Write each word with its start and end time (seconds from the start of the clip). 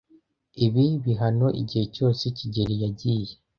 Ibi 0.65 0.85
bibaho 1.03 1.47
igihe 1.61 1.85
cyose 1.95 2.23
kigeli 2.37 2.75
yagiye. 2.83 3.31